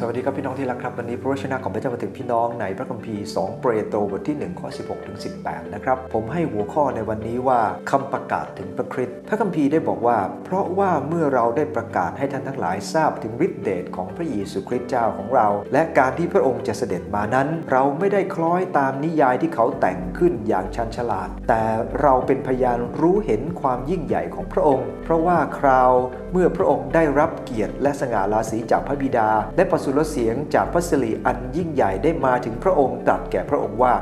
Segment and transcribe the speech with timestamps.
[0.00, 7.60] สวัสดีครับพี่น้องที่รักครับวันนี้พระวจนะของพระเจ้ามาถึงพี่น้องในพระคัมภีร์ 2 เปโตรบทที่1ข้อ16ถึง18 นะครับ ผมให้หัวข้อในวันนี้ว่า
[7.90, 21.62] คำประกาศถึงพระคริสต์พระคัมภีร์ได้บอกว่า เพราะว่าเมื่อเราได้ประกาศให้ท่านทั้งหลายทราบถึงฤทธิเดชของพระเยซูคริสต์เจ้าของเรา และการที่พระองค์จะเสด็จมานั้น เราไม่ได้คล้อยตามนิยายที่เขาแต่งขึ้นอย่างชันฉลาด แต่
[22.00, 25.90] เราเป็นพยานรู้เห็นความยิ่งใหญ่ของพระองค์ เพราะว่าคราว
[26.32, 33.94] เมื่อพระองค์ได้รับเกียรติและสง่าราศีจากพระบิดา และประสสุรเสียงจากพระสิริอันยิ่งใหญ่ได้มาถึงพระองค์ตรัสแก่พระองค์ว่า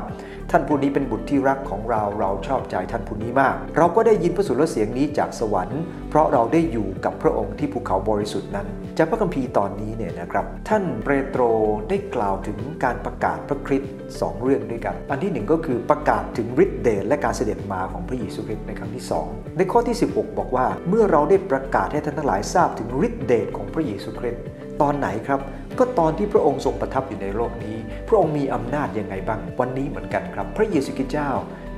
[0.51, 11.41] ท่านผู้นี้เป็นบุตรที่รักของเราเราชอบใจท่านผู้นี้มาก เราก็ได้ยินพระสุรเสียงนี้จากสวรรค์ เพราะเราได้อยู่กับพระองค์ที่ภูเขาบริสุทธิ์นั้น จากพระคัมภีร์ตอนนี้เนี่ยนะครับ ท่านเปโตร
[11.89, 13.91] ได้กล่าวถึงการประกาศพระคริสต์
[14.21, 19.27] สองเรื่องด้วยกัน อันที่หนึ่งก็คือประกาศถึงฤทธิเดชและการเสด็จมาของพระเยซูคริสต์ในครั้งที่สอง
[19.57, 24.43] ในข้อที่ 16 บอกว่า เมื่อเราได้ประกาศให้ท่านทั้งหลายทราบถึงฤทธิเดชของพระเยซูคริสต์
[24.81, 25.41] ตอนไหนครับ
[25.79, 27.75] ก็ตอนที่พระองค์ทรงประทับอยู่ในโลกนี้
[28.07, 31.31] พระองค์มีอำนาจยังไงบ้างวันนี้เหมือนกันครับพระเยซูคริสต์เจ้า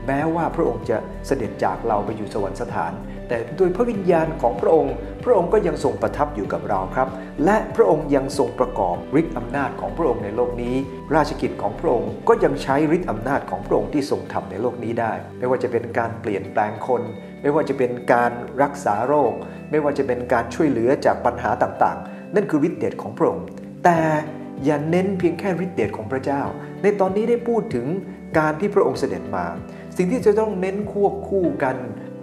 [0.08, 2.92] แม้ว่าพระองค์จะเสด็จจากเราไปอยู่สวรรคสถาน
[3.28, 4.94] แต่โดยพระวิญญาณของพระองค์
[5.24, 7.08] พระองค์ก็ยังทรงประทับอยู่กับเราครับ
[7.46, 10.76] และพระองค์ยังทรงประกอบฤทธิ์อำนาจของพระองค์ในโลกนี้
[11.16, 17.02] ราชกิจของพระองค์ก็ยังใช้ฤทธิ์อำนาจของพระองค์ที่ทรงทำในโลกนี้ได้ ไม่ว่าจะเป็นการเปลี่ยนแปลงคน
[17.42, 18.32] ไม่ว่าจะเป็นการ
[18.64, 19.34] รักษาโรค
[19.72, 23.46] ไม่ว่าจะเป็นการช่วยเหลือจากปัญหาต่างๆ นั่นคือฤทธิ์เดชของพระองค์
[23.84, 24.00] แต่
[24.66, 26.42] อย่าเน้นเพียงแค่ฤทธิเดชของพระเจ้า
[26.82, 27.88] ในตอนนี้ได้พูดถึง
[28.38, 29.46] การที่พระองค์เสด็จมา
[29.98, 31.76] สิ่งที่จะต้องเน้นควบคู่กัน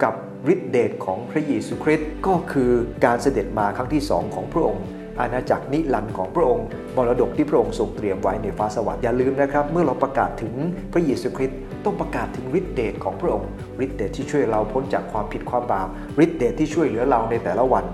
[0.03, 0.15] กับ
[0.53, 2.71] ฤทธิเดชของพระเยซูคริสต์ก็คือ
[3.05, 4.85] การเสด็จมาครั้งที่สองของพระองค์
[5.21, 10.55] อาณาจักรนิรันดร์ของพระองค์มรดกที่พระองค์ทรงเตรียมไว้ในฟ้าสวรรค์อย่าลืมนะครับ เมื่อเราประกาศถึง
[10.93, 13.49] พระเยซูคริสต์ต้องประกาศถึงฤทธิเดชของพระองค์
[13.85, 15.89] ฤทธิเดชที่ช่วยเราพ้นจากความผิดความบาป
[16.25, 17.85] ฤทธิเดชที่ช่วยเหลือเราในแต่ละวัน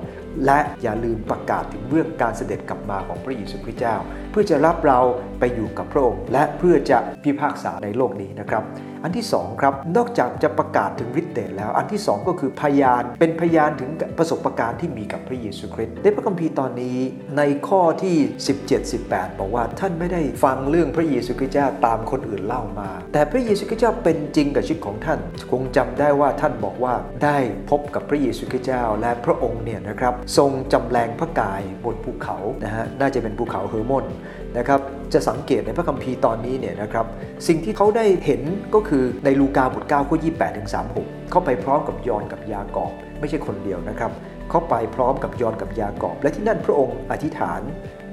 [0.47, 3.97] และอย่าลืมประกาศถึงเรื่องการเสด็จกลับมาของพระเยซูคริสต์เจ้า
[4.31, 5.01] เพื่อจะรับเรา
[5.41, 8.65] ไปอยู่กับพระองค์ และเพื่อจะพิพากษาในโลกนี้นะครับ
[9.05, 16.99] อันที่สองครับนอกจากจะประกาศถึงฤทธิ์เดชแล้ว อันที่สองก็คือพยานเป็นพยานถึงประสบการณ์ที่มีกับพระเยซูคริสต์ในพระคัมภีร์ตอนนี้
[17.39, 18.17] ในข้อที่
[18.79, 25.19] 17-18 บอกว่าท่านไม่ได้ฟังเรื่องพระเยซูคริสต์เจ้าตามคนอื่นเล่ามา แต่พระเยซูคริสต์เจ้าเป็นจริงกับชีวิตของท่าน
[25.51, 27.39] คงจำได้ว่าท่านบอกว่าได้
[27.71, 34.07] พบกับพระเยซูคริสต์เจ้าและพระองค์เนี่ยนะครับทรงจำแลงพระกายบนภูเขานะฮะน่าจะเป็นภูเขาเฮอร์มอน
[34.59, 34.81] นะครับ
[35.13, 37.07] จะสังเกตในพระคัมภีร์ตอนนี้เนี่ยนะครับ
[37.49, 38.43] สิ่งที่เขาได้เห็น
[38.75, 40.69] ก็คือในลูกาบท9ข้อ28ถึง
[40.99, 44.13] 36 เข้าไปพร้อมกับยอห์นกับยากอบ ไม่ใช่คนเดียวนะครับ
[44.51, 47.61] เข้าไปพร้อมกับยอนกับยากอบ และที่นั่นพระองค์อธิษฐาน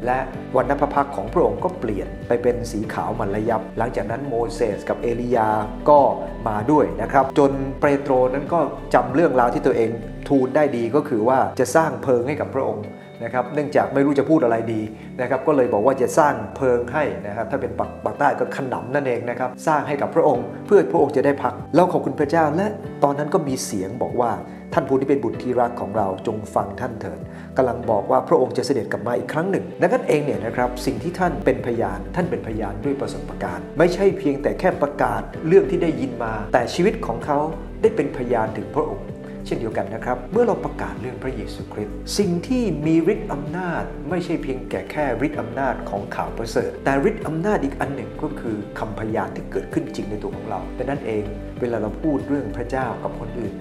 [0.06, 0.20] และ
[0.56, 5.50] วันนพพักของพระองค์ก็เปลี่ยนไปเป็นสีขาวมันระยับ หลังจากนั้นโมเสสกับเอลียา
[5.90, 6.00] ก็
[6.48, 8.60] มาด้วยนะครับ จนเปโตรนั้นก็
[8.94, 9.90] จำเรื่องราวที่ตัวเอง
[10.30, 12.86] ทูลได้ดีก็คือว่าจะสร้างเพิงให้กับพระองค์
[13.24, 14.81] นะครับเนื่องจากไม่รู้จะพูดอะไรดี
[15.22, 22.68] นะครับก็เลยบอกว่าจะสร้างเพิงให้นะครับถ้าเป็นปักปักใต้ก็ขนำนั่นเองนะครับสร้างให้กับพระองค์ เพื่อพระองค์จะได้พักแล้วขอบคุณพระเจ้าและ
[23.03, 24.31] ตอนนั้นก็มีเสียงบอกว่า
[24.74, 27.19] ท่านผู้ที่เป็นบุตรที่รักของเราจงฟังท่านเถิด
[27.57, 37.40] กำลังบอกว่าพระองค์จะเสด็จกลับมาอีกครั้งหนึ่งดังนั้นเองเนี่ยนะครับสิ่งที่ท่านเป็นพยานท่านเป็นพยานด้วยประสบการณ์ ไม่ใช่เพียงแต่แค่ประกาศเรื่องที่ได้ยินมา แต่ชีวิตของเขา
[37.81, 39.07] ได้เป็นพยานถึงพระองค์
[39.46, 51.24] เช่นเดียวกันนะครับ เมื่อเราประกาศเรื่องพระเยซูคริสต์สิ่งที่มีฤทธิ์อำนาจไม่ใช่เพียงแก่แค่ฤทธิ์อำนาจของข่าวประเสริฐ แต่ฤทธิ์อำนาจอีกอันหนึ่งก็คือคำพยานที่เกิดขึ้นจริงในตัวของเราดังนั้นเอง
[51.62, 53.54] เวลาเราพูดเรื่องพระเจ้ากับคนอื่น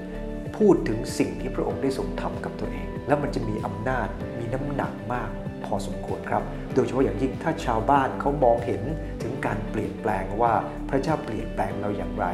[0.59, 5.31] พูดถึงสิ่งที่พระองค์ได้ทรงทำกับตัวเอง แล้วมันจะมีอำนาจมีน้ำหนักมาก
[5.65, 6.43] พอสมควรครับ
[6.75, 8.83] โดยเฉพาะอย่างยิ่งถ้าชาวบ้านเขามองเห็น
[9.23, 10.53] ถึงการเปลี่ยนแปลงว่า
[10.91, 12.27] พระเจ้าเปลี่ยนแปลงเราอย่างไร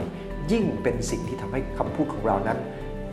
[0.53, 2.59] ยิ่งเป็นสิ่งที่ทำให้คำพูดของเรานั้น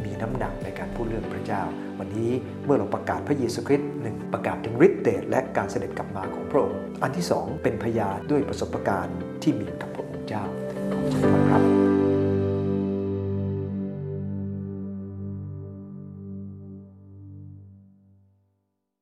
[0.06, 1.62] มีน้ำหนักในการพูดเรื่องพระเจ้า
[2.00, 2.32] วันนี้
[2.66, 10.44] เมื่อเราประกาศพระเยซูคริสต์หนึ่งประกาศถึงฤทธิ์เดชและการเสด็จกลับมาของพระองค์ อันที่สองเป็นพยานด้วยประสบการณ์ที่มีกับพระองค์เจ้า